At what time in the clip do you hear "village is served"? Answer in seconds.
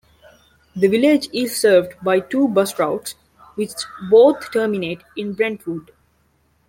0.87-1.93